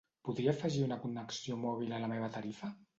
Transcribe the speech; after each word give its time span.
Podria 0.29 0.53
afegir 0.57 0.81
una 0.87 0.97
connexió 1.05 1.61
mòbil 1.69 1.97
a 2.01 2.05
la 2.07 2.13
meva 2.17 2.35
tarifa? 2.39 2.77